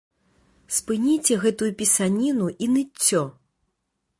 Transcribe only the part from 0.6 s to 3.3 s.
Спыніце гэтую пісаніну і ныццё!